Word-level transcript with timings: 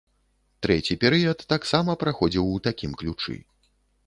Трэці 0.65 0.97
перыяд 1.03 1.39
таксама 1.53 1.97
праходзіў 2.05 2.45
у 2.55 2.57
такім 2.71 2.91
ключы. 3.05 3.37